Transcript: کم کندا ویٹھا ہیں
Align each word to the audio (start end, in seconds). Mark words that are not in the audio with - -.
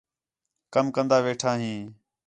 کم 0.73 0.85
کندا 0.95 1.17
ویٹھا 1.25 1.51
ہیں 1.61 1.79